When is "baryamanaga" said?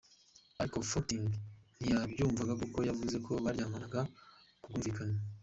3.45-3.99